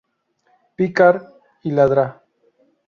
Picard 0.77 1.21
y 1.61 1.69
la 1.69 1.85
dra. 1.85 2.23